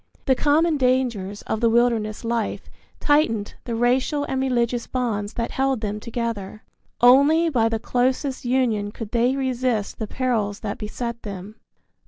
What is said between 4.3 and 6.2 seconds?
religious bonds that held them